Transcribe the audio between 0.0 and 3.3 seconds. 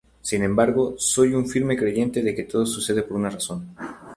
Sin embargo, soy un firme creyente de que todo sucede por una